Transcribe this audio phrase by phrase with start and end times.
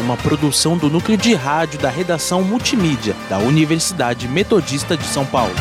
[0.00, 5.54] uma produção do núcleo de rádio da redação multimídia da Universidade Metodista de São Paulo.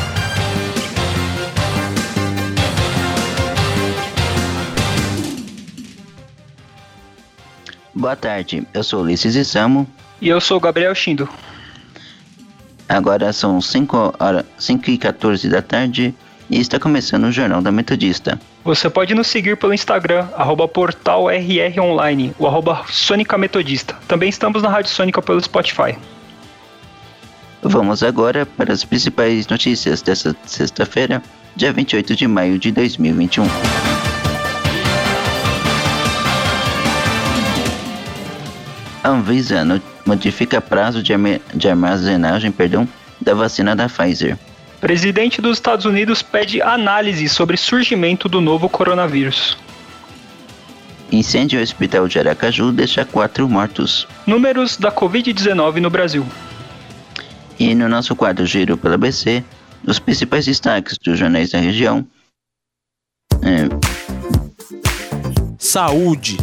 [7.94, 9.88] Boa tarde, eu sou Ulisses Isamo.
[10.22, 11.30] E eu sou Gabriel Shindo.
[12.88, 16.14] Agora são 5 horas 5 e 14 da tarde
[16.50, 18.40] e está começando o Jornal da Metodista.
[18.64, 23.96] Você pode nos seguir pelo Instagram, arroba portalrronline, ou arroba Sônica Metodista.
[24.08, 25.98] Também estamos na Rádio Sônica pelo Spotify.
[27.64, 31.24] Vamos agora para as principais notícias dessa sexta-feira,
[31.56, 33.46] dia 28 de maio de 2021.
[39.04, 39.66] A Anvisa
[40.06, 41.14] modifica prazo de,
[41.68, 42.88] armazenagem perdão,
[43.20, 44.38] da vacina da Pfizer.
[44.82, 49.56] Presidente dos Estados Unidos pede análise sobre surgimento do novo coronavírus.
[51.12, 54.08] Incêndio ao hospital de Aracaju deixa quatro mortos.
[54.26, 56.26] Números da Covid-19 no Brasil.
[57.60, 59.44] E no nosso quadro Giro pela BC,
[59.86, 62.04] os principais destaques dos jornais da região.
[63.44, 63.70] É...
[65.60, 66.38] Saúde.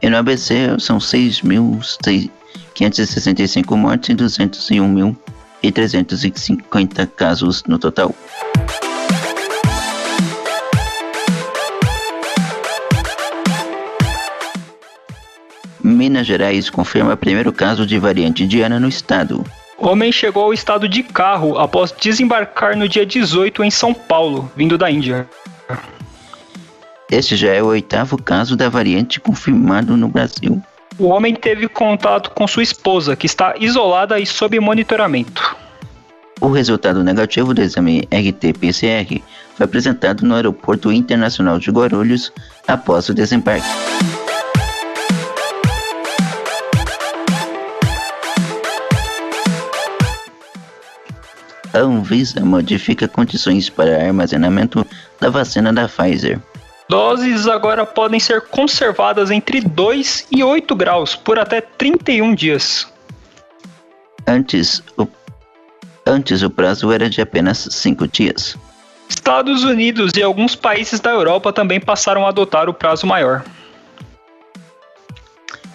[0.02, 8.16] e no ABC são 6.565 mortes e 201.350 casos no total.
[16.16, 19.44] Minas Gerais confirma primeiro caso de variante indiana no estado.
[19.78, 24.78] Homem chegou ao estado de carro após desembarcar no dia 18 em São Paulo, vindo
[24.78, 25.28] da Índia.
[27.12, 30.64] Este já é o oitavo caso da variante confirmado no Brasil.
[30.98, 35.53] O homem teve contato com sua esposa, que está isolada e sob monitoramento.
[36.40, 39.22] O resultado negativo do exame RT-PCR
[39.58, 42.32] foi apresentado no Aeroporto Internacional de Guarulhos
[42.66, 43.68] após o desembarque.
[51.75, 54.86] A Anvisa modifica condições para armazenamento
[55.19, 56.40] da vacina da Pfizer.
[56.88, 62.88] Doses agora podem ser conservadas entre 2 e 8 graus por até 31 dias.
[64.25, 65.08] Antes, o,
[66.06, 68.56] antes o prazo era de apenas 5 dias.
[69.09, 73.44] Estados Unidos e alguns países da Europa também passaram a adotar o prazo maior.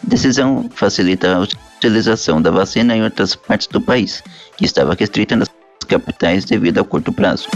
[0.02, 4.22] Decisão facilita a utilização da vacina em outras partes do país,
[4.56, 5.48] que estava restrita nas
[5.90, 7.48] capitais devido ao curto prazo.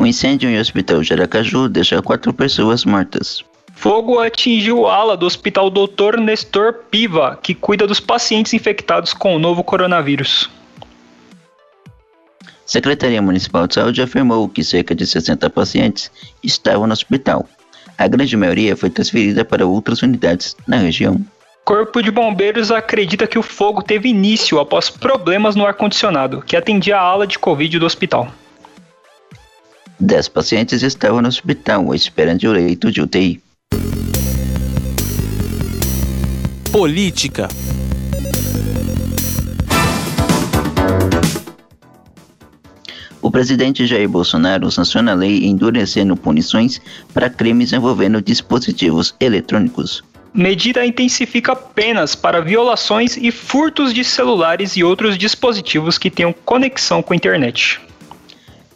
[0.00, 3.44] Um incêndio em hospital de Aracaju deixa quatro pessoas mortas.
[3.74, 6.18] Fogo atingiu a ala do Hospital Dr.
[6.18, 10.48] Nestor Piva, que cuida dos pacientes infectados com o novo coronavírus.
[12.64, 16.10] Secretaria Municipal de Saúde afirmou que cerca de 60 pacientes
[16.42, 17.46] estavam no hospital,
[17.98, 21.20] a grande maioria foi transferida para outras unidades na região.
[21.64, 26.96] Corpo de Bombeiros acredita que o fogo teve início após problemas no ar-condicionado, que atendia
[26.96, 28.32] a ala de Covid do hospital.
[29.98, 33.42] Dez pacientes estavam no hospital esperando o leito de UTI.
[36.70, 37.48] Política.
[43.26, 46.80] O presidente Jair Bolsonaro sanciona a lei endurecendo punições
[47.12, 50.04] para crimes envolvendo dispositivos eletrônicos.
[50.32, 57.02] Medida intensifica penas para violações e furtos de celulares e outros dispositivos que tenham conexão
[57.02, 57.80] com a internet.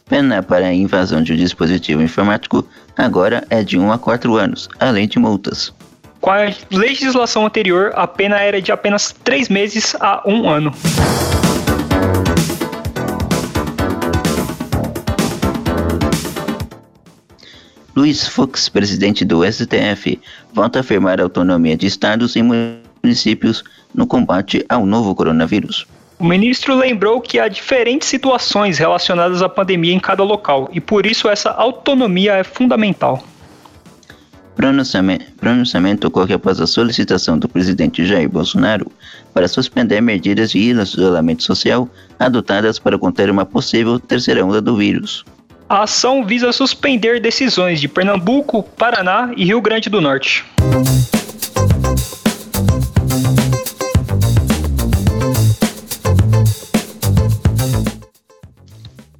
[0.08, 4.68] Pena para a invasão de um dispositivo informático agora é de 1 a 4 anos,
[4.80, 5.72] além de multas.
[6.20, 10.74] Com a legislação anterior, a pena era de apenas 3 meses a 1 ano.
[18.00, 20.18] Luiz Fux, presidente do STF,
[20.54, 23.62] volta a afirmar a autonomia de estados e municípios
[23.94, 25.86] no combate ao novo coronavírus.
[26.18, 31.04] O ministro lembrou que há diferentes situações relacionadas à pandemia em cada local e por
[31.04, 33.22] isso essa autonomia é fundamental.
[34.56, 38.90] Pronunciamento, pronunciamento ocorre após a solicitação do presidente Jair Bolsonaro
[39.34, 41.86] para suspender medidas de isolamento social
[42.18, 45.22] adotadas para conter uma possível terceira onda do vírus.
[45.70, 50.44] A ação visa suspender decisões de Pernambuco, Paraná e Rio Grande do Norte.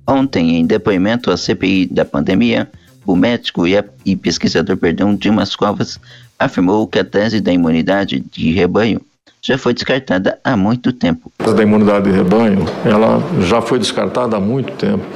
[0.05, 2.69] Ontem, em depoimento à CPI da pandemia,
[3.07, 6.01] o médico e, a, e pesquisador perdão, Dimas Covas
[6.37, 9.01] afirmou que a tese da imunidade de rebanho
[9.41, 11.31] já foi descartada há muito tempo.
[11.39, 15.07] A da imunidade de rebanho, ela já foi descartada há muito tempo.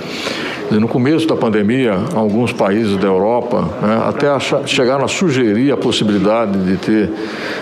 [0.79, 5.77] No começo da pandemia, alguns países da Europa né, até achar, chegaram a sugerir a
[5.77, 7.11] possibilidade de ter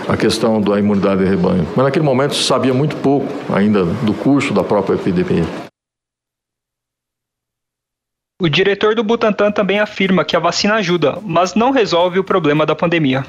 [0.08, 1.66] a questão da imunidade de rebanho.
[1.76, 5.44] Mas naquele momento se sabia muito pouco ainda do curso da própria epidemia.
[8.40, 12.64] O diretor do Butantan também afirma que a vacina ajuda, mas não resolve o problema
[12.64, 13.24] da pandemia.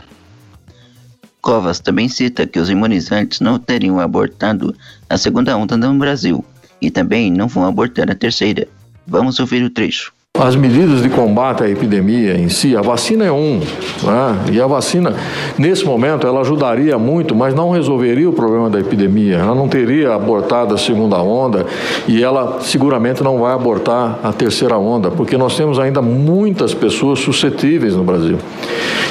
[1.41, 4.73] Covas também cita que os imunizantes não teriam abortado
[5.09, 6.43] a segunda onda no Brasil
[6.81, 8.65] e também não vão abortar a terceira.
[9.05, 10.12] Vamos ouvir o trecho.
[10.43, 13.61] As medidas de combate à epidemia em si, a vacina é um,
[14.03, 14.39] né?
[14.51, 15.15] e a vacina,
[15.57, 19.37] nesse momento, ela ajudaria muito, mas não resolveria o problema da epidemia.
[19.37, 21.65] Ela não teria abortado a segunda onda
[22.09, 27.19] e ela seguramente não vai abortar a terceira onda, porque nós temos ainda muitas pessoas
[27.19, 28.37] suscetíveis no Brasil.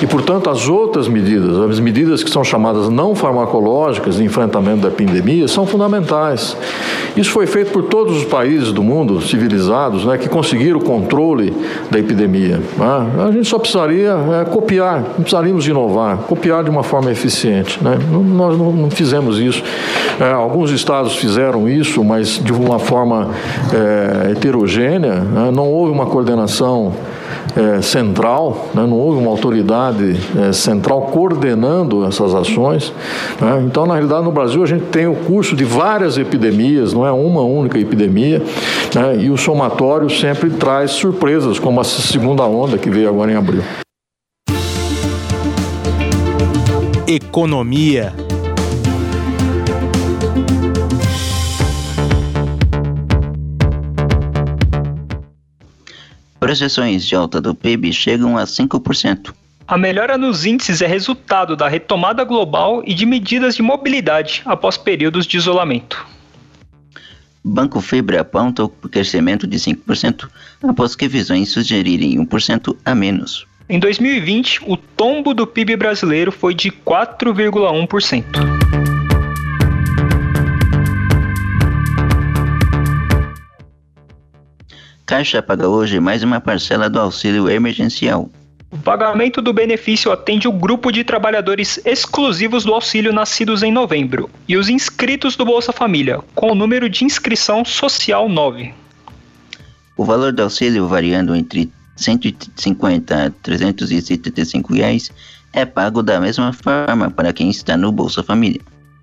[0.02, 4.88] E, portanto, as outras medidas, as medidas que são chamadas não farmacológicas de enfrentamento da
[4.88, 6.54] epidemia, são fundamentais.
[7.16, 11.54] Isso foi feito por todos os países do mundo civilizados né, que conseguiram controle controle
[11.90, 12.58] da epidemia.
[12.58, 13.24] Né?
[13.28, 17.82] A gente só precisaria é, copiar, não precisaríamos inovar, copiar de uma forma eficiente.
[17.82, 17.96] Né?
[18.10, 19.62] Nós não, não fizemos isso.
[20.20, 23.30] É, alguns estados fizeram isso, mas de uma forma
[23.72, 25.50] é, heterogênea, né?
[25.54, 26.92] não houve uma coordenação
[27.56, 28.86] é, central, né?
[28.86, 32.92] não houve uma autoridade é, central coordenando essas ações.
[33.40, 33.62] Né?
[33.66, 37.12] Então, na realidade, no Brasil a gente tem o curso de várias epidemias, não é
[37.12, 38.42] uma única epidemia,
[38.94, 39.16] né?
[39.18, 43.62] e o somatório sempre traz surpresas, como a segunda onda que veio agora em abril.
[47.06, 48.12] Economia.
[56.42, 59.32] Projeções de alta do PIB chegam a 5%.
[59.64, 64.76] A melhora nos índices é resultado da retomada global e de medidas de mobilidade após
[64.76, 66.04] períodos de isolamento.
[67.44, 70.28] Banco Fibra aponta o crescimento de 5%
[70.64, 73.46] após que visões sugerirem 1% a menos.
[73.68, 78.61] Em 2020, o tombo do PIB brasileiro foi de 4,1%.
[85.04, 88.30] Caixa paga hoje mais uma parcela do auxílio emergencial.
[88.70, 94.30] O pagamento do benefício atende o grupo de trabalhadores exclusivos do auxílio nascidos em novembro
[94.48, 98.72] e os inscritos do Bolsa Família, com o número de inscrição social 9.
[99.96, 105.10] O valor do auxílio variando entre 150 a 375 reais
[105.52, 108.60] é pago da mesma forma para quem está no Bolsa Família.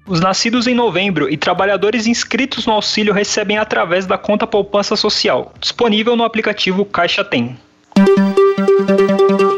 [0.10, 5.54] Os nascidos em novembro e trabalhadores inscritos no auxílio recebem através da conta poupança social,
[5.62, 7.56] disponível no aplicativo Caixa Tem.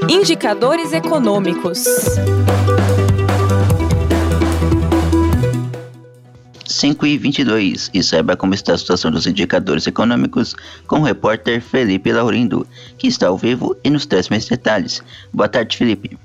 [0.10, 1.86] Indicadores econômicos.
[6.66, 10.54] 5 e 22 e saiba como está a situação dos indicadores econômicos
[10.86, 12.68] com o repórter Felipe Laurindo,
[12.98, 15.02] que está ao vivo e nos traz mais detalhes.
[15.32, 16.18] Boa tarde, Felipe.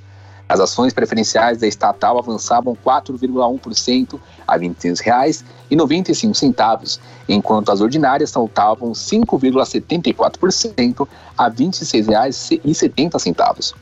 [0.49, 11.09] As ações preferenciais da estatal avançavam 4,1% a R$ 26,95, enquanto as ordinárias saltavam 5,74%
[11.37, 13.75] a R$ 26,70.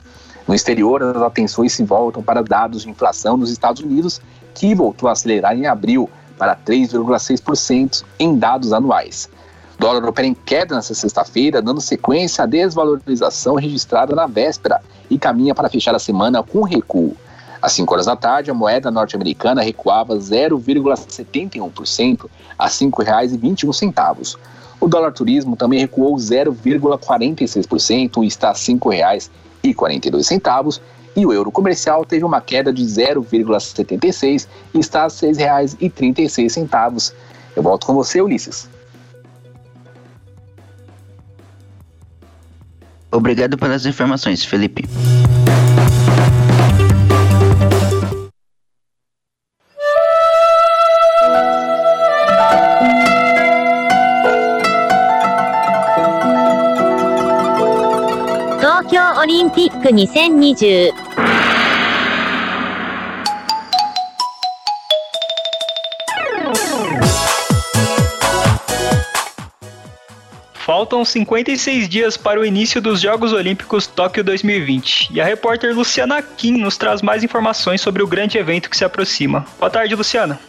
[0.47, 4.21] No exterior, as atenções se voltam para dados de inflação nos Estados Unidos,
[4.55, 9.31] que voltou a acelerar em abril para 3,6% em dados anuais.
[9.77, 15.19] O dólar opera em queda nesta sexta-feira, dando sequência à desvalorização registrada na véspera e
[15.19, 17.17] caminha para fechar a semana com recuo.
[17.61, 24.37] Às 5 horas da tarde, a moeda norte-americana recuava 0,71% a R$ 5,21.
[24.79, 28.59] O dólar turismo também recuou 0,46% e está a R$
[29.65, 30.81] 5,42.
[31.17, 37.13] E o euro comercial teve uma queda de 0,76 e está a R$ 6,36.
[37.55, 38.69] Eu volto com você, Ulisses.
[43.13, 44.89] Obrigado pelas informações, Felipe.
[59.85, 60.95] Olympic 2020
[70.55, 76.23] Faltam 56 dias para o início dos Jogos Olímpicos Tóquio 2020 e a repórter Luciana
[76.23, 79.45] Kim nos traz mais informações sobre o grande evento que se aproxima.
[79.59, 80.41] Boa tarde, Luciana.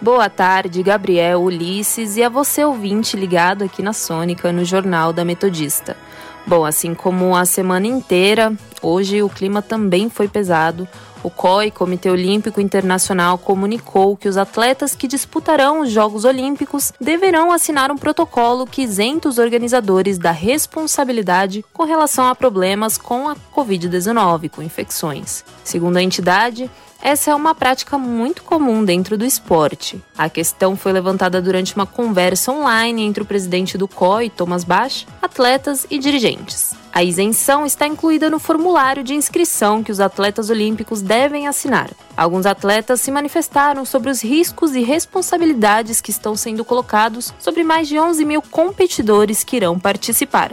[0.00, 5.24] Boa tarde, Gabriel, Ulisses e a você ouvinte ligado aqui na Sônica no Jornal da
[5.24, 5.96] Metodista.
[6.46, 10.88] Bom, assim como a semana inteira, hoje o clima também foi pesado.
[11.22, 17.52] O COI, Comitê Olímpico Internacional, comunicou que os atletas que disputarão os Jogos Olímpicos deverão
[17.52, 23.36] assinar um protocolo que isenta os organizadores da responsabilidade com relação a problemas com a
[23.54, 25.44] Covid-19, com infecções.
[25.62, 26.68] Segundo a entidade,
[27.02, 30.00] essa é uma prática muito comum dentro do esporte.
[30.16, 35.04] A questão foi levantada durante uma conversa online entre o presidente do COI, Thomas Bach,
[35.20, 36.74] atletas e dirigentes.
[36.92, 41.90] A isenção está incluída no formulário de inscrição que os atletas olímpicos devem assinar.
[42.16, 47.88] Alguns atletas se manifestaram sobre os riscos e responsabilidades que estão sendo colocados sobre mais
[47.88, 50.52] de 11 mil competidores que irão participar.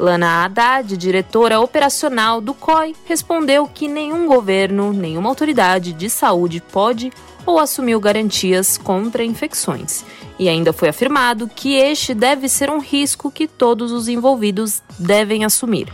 [0.00, 7.12] Lana Haddad, diretora operacional do COI, respondeu que nenhum governo, nenhuma autoridade de saúde pode
[7.44, 10.02] ou assumiu garantias contra infecções.
[10.38, 15.44] E ainda foi afirmado que este deve ser um risco que todos os envolvidos devem
[15.44, 15.92] assumir.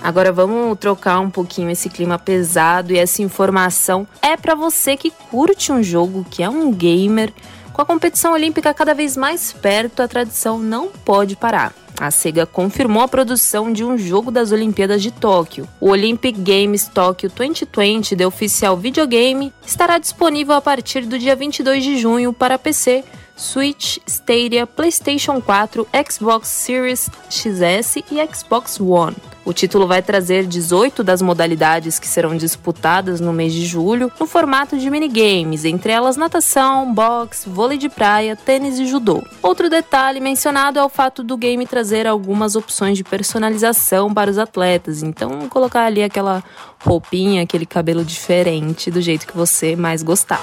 [0.00, 5.10] Agora vamos trocar um pouquinho esse clima pesado e essa informação é para você que
[5.10, 7.32] curte um jogo, que é um gamer
[7.72, 11.72] com a competição olímpica cada vez mais perto, a tradição não pode parar.
[12.00, 15.68] A SEGA confirmou a produção de um jogo das Olimpíadas de Tóquio.
[15.78, 21.84] O Olympic Games Tóquio 2020 de oficial videogame estará disponível a partir do dia 22
[21.84, 23.04] de junho para PC,
[23.36, 29.16] Switch, Stadia, PlayStation 4, Xbox Series XS e Xbox One.
[29.44, 34.26] O título vai trazer 18 das modalidades que serão disputadas no mês de julho, no
[34.26, 39.22] formato de minigames, entre elas natação, boxe, vôlei de praia, tênis e judô.
[39.42, 44.38] Outro detalhe mencionado é o fato do game trazer algumas opções de personalização para os
[44.38, 46.44] atletas, então colocar ali aquela
[46.84, 50.42] roupinha, aquele cabelo diferente do jeito que você mais gostar.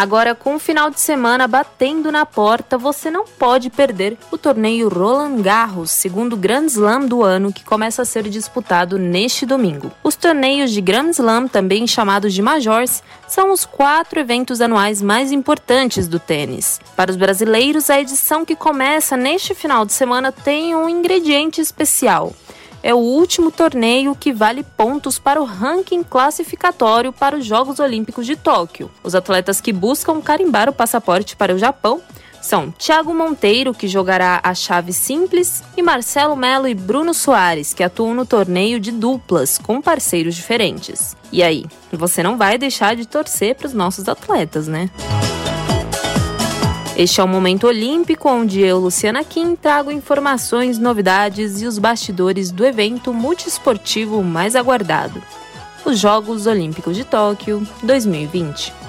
[0.00, 4.88] Agora, com o final de semana batendo na porta, você não pode perder o torneio
[4.88, 9.92] Roland Garros, segundo Grand Slam do ano, que começa a ser disputado neste domingo.
[10.02, 15.32] Os torneios de Grand Slam, também chamados de Majors, são os quatro eventos anuais mais
[15.32, 16.80] importantes do tênis.
[16.96, 22.32] Para os brasileiros, a edição que começa neste final de semana tem um ingrediente especial
[22.82, 28.26] é o último torneio que vale pontos para o ranking classificatório para os Jogos Olímpicos
[28.26, 28.90] de Tóquio.
[29.02, 32.00] Os atletas que buscam carimbar o passaporte para o Japão
[32.40, 37.82] são Thiago Monteiro, que jogará a chave simples, e Marcelo Melo e Bruno Soares, que
[37.82, 41.14] atuam no torneio de duplas com parceiros diferentes.
[41.30, 44.90] E aí, você não vai deixar de torcer para os nossos atletas, né?
[47.00, 52.50] Este é o Momento Olímpico, onde eu, Luciana Kim, trago informações, novidades e os bastidores
[52.50, 55.22] do evento multiesportivo mais aguardado,
[55.82, 58.79] os Jogos Olímpicos de Tóquio 2020.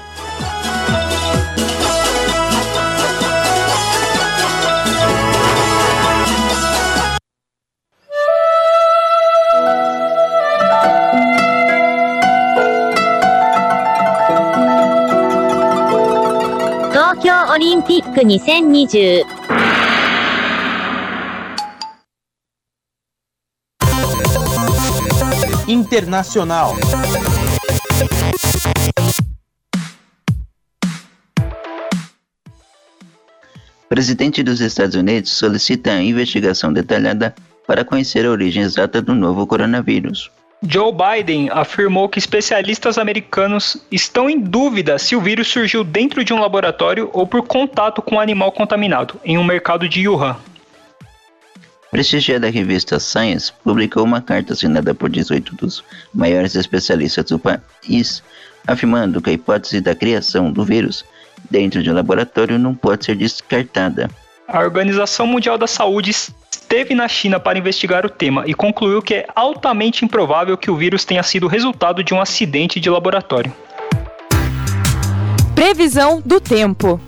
[17.62, 19.24] Tóquio Olímpico 2020
[25.68, 26.75] Internacional.
[33.88, 37.36] Presidente dos Estados Unidos solicita a investigação detalhada
[37.68, 40.32] para conhecer a origem exata do novo coronavírus.
[40.63, 46.34] Joe Biden afirmou que especialistas americanos estão em dúvida se o vírus surgiu dentro de
[46.34, 50.38] um laboratório ou por contato com um animal contaminado, em um mercado de Wuhan.
[51.89, 58.24] Prestigiada revista Science publicou uma carta assinada por 18 dos maiores especialistas do país,
[58.68, 61.03] afirmando que a hipótese da criação do vírus
[61.50, 64.10] dentro de um laboratório não pode ser descartada.
[64.53, 69.13] A Organização Mundial da Saúde esteve na China para investigar o tema e concluiu que
[69.13, 73.53] é altamente improvável que o vírus tenha sido resultado de um acidente de laboratório.
[75.55, 77.00] Previsão do tempo.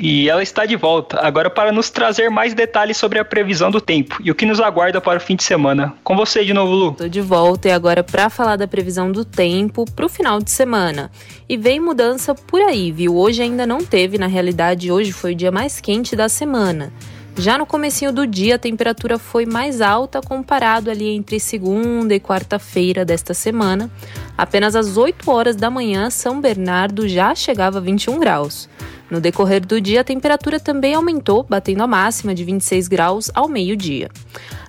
[0.00, 3.80] E ela está de volta, agora para nos trazer mais detalhes sobre a previsão do
[3.80, 5.92] tempo e o que nos aguarda para o fim de semana.
[6.04, 6.92] Com você de novo, Lu.
[6.92, 10.52] Tô de volta e agora para falar da previsão do tempo para o final de
[10.52, 11.10] semana.
[11.48, 13.16] E vem mudança por aí, viu?
[13.16, 16.92] Hoje ainda não teve, na realidade, hoje foi o dia mais quente da semana.
[17.36, 22.20] Já no comecinho do dia, a temperatura foi mais alta comparado ali entre segunda e
[22.20, 23.90] quarta-feira desta semana.
[24.36, 28.68] Apenas às 8 horas da manhã, São Bernardo já chegava a 21 graus.
[29.10, 33.48] No decorrer do dia, a temperatura também aumentou, batendo a máxima de 26 graus ao
[33.48, 34.10] meio-dia.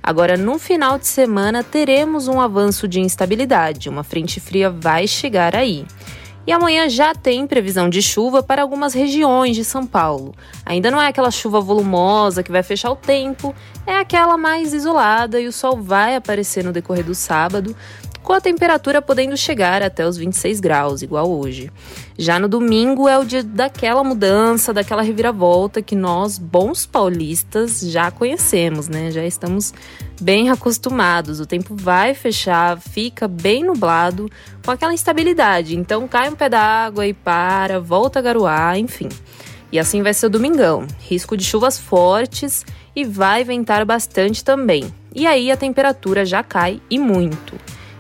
[0.02, 3.90] Agora, no final de semana, teremos um avanço de instabilidade.
[3.90, 5.86] Uma frente fria vai chegar aí.
[6.48, 10.34] E amanhã já tem previsão de chuva para algumas regiões de São Paulo.
[10.66, 13.54] Ainda não é aquela chuva volumosa que vai fechar o tempo,
[13.86, 17.76] é aquela mais isolada e o sol vai aparecer no decorrer do sábado,
[18.24, 21.72] com a temperatura podendo chegar até os 26 graus, igual hoje.
[22.20, 28.12] Já no domingo é o dia daquela mudança, daquela reviravolta que nós, bons paulistas, já
[28.12, 29.10] conhecemos, né?
[29.10, 29.74] Já estamos
[30.20, 31.40] bem acostumados.
[31.40, 34.30] O tempo vai fechar, fica bem nublado,
[34.66, 35.78] com aquela instabilidade.
[35.78, 39.08] Então cai um pé d'água e para, volta a garoar, enfim.
[39.72, 40.86] E assim vai ser o domingão.
[41.00, 44.94] Risco de chuvas fortes e vai ventar bastante também.
[45.16, 47.56] E aí a temperatura já cai e muito.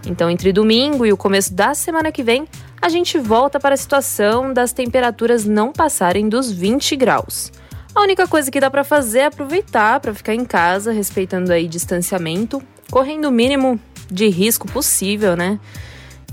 [0.05, 2.47] Então, entre domingo e o começo da semana que vem,
[2.81, 7.51] a gente volta para a situação das temperaturas não passarem dos 20 graus.
[7.93, 11.67] A única coisa que dá para fazer é aproveitar para ficar em casa, respeitando aí
[11.67, 15.59] distanciamento, correndo o mínimo de risco possível, né?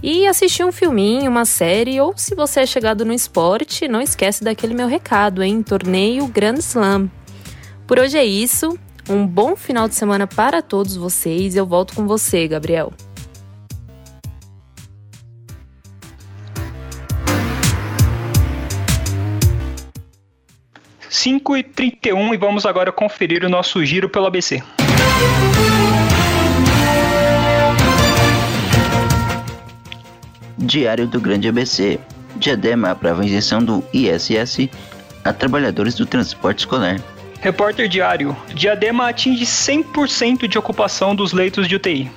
[0.03, 4.45] E assistir um filminho, uma série, ou se você é chegado no esporte, não esquece
[4.45, 5.63] daquele meu recado, hein?
[5.63, 7.11] Torneio Grand Slam.
[7.87, 8.79] Por hoje é isso.
[9.09, 11.57] Um bom final de semana para todos vocês.
[11.57, 12.93] Eu volto com você, Gabriel.
[21.27, 24.63] 5 e 31 vamos agora conferir o nosso giro pelo ABC.
[30.57, 31.99] Diário do Grande ABC.
[32.37, 34.69] Diadema aprova a isenção do ISS
[35.25, 37.01] a trabalhadores do transporte escolar.
[37.41, 38.37] Repórter Diário.
[38.55, 42.09] Diadema atinge 100% de ocupação dos leitos de UTI.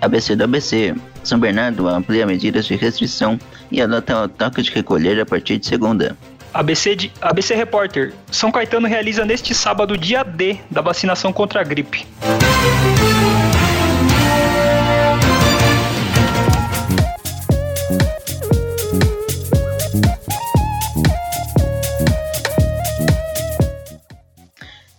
[0.00, 0.96] ABC do ABC.
[1.22, 3.38] São Bernardo amplia medidas de restrição
[3.70, 6.16] e adota o toque de recolher a partir de segunda.
[6.54, 8.14] ABC, de, ABC Repórter.
[8.30, 12.06] São Caetano realiza neste sábado dia D da vacinação contra a gripe.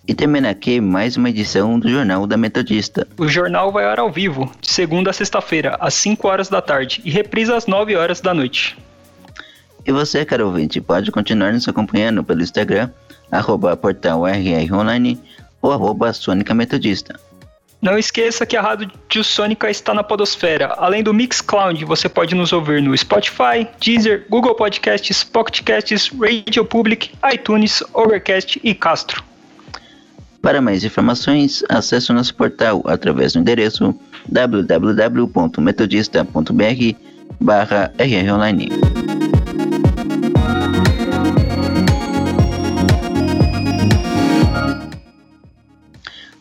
[0.08, 3.08] E termina aqui mais uma edição do Jornal da Metodista.
[3.18, 7.10] O jornal vai ao vivo, de segunda a sexta-feira, às 5 horas da tarde, e
[7.10, 8.78] reprisa às 9 horas da noite.
[9.86, 12.90] E você, caro ouvinte, pode continuar nos acompanhando pelo Instagram,
[13.32, 15.22] arroba portal RR Online
[15.62, 17.20] ou arroba Sônica Metodista.
[17.82, 20.74] Não esqueça que a Rádio Sônica está na Podosfera.
[20.78, 26.66] Além do Mixcloud, você pode nos ouvir no Spotify, Deezer, Google Podcasts, Pocket Casts, Radio
[26.66, 29.24] Public, iTunes, Overcast e Castro.
[30.42, 33.94] Para mais informações, acesse o nosso portal através do endereço
[34.28, 36.96] www.metodista.br
[37.40, 38.70] barra rronline.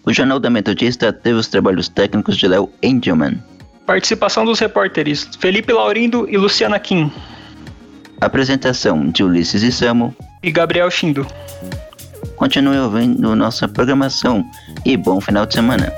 [0.06, 3.42] O Jornal da Metodista teve os trabalhos técnicos de Léo Engelman.
[3.86, 7.10] Participação dos repórteres Felipe Laurindo e Luciana Kim.
[8.20, 10.14] Apresentação de Ulisses e Samo.
[10.42, 11.26] E Gabriel Chindo.
[12.36, 14.44] Continue ouvindo nossa programação
[14.84, 15.90] e bom final de semana.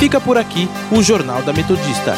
[0.00, 2.16] Fica por aqui o Jornal da Metodista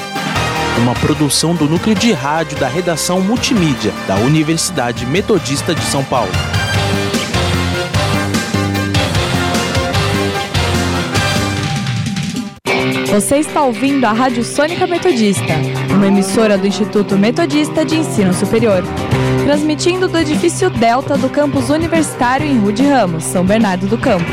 [0.79, 6.31] uma produção do núcleo de rádio da redação multimídia da Universidade Metodista de São Paulo.
[13.11, 15.55] Você está ouvindo a Rádio Sônica Metodista,
[15.93, 18.85] uma emissora do Instituto Metodista de Ensino Superior,
[19.45, 24.31] transmitindo do edifício Delta do campus universitário em Rude Ramos, São Bernardo do Campo.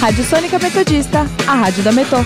[0.00, 2.16] Rádio Sônica Metodista, a rádio da Metô.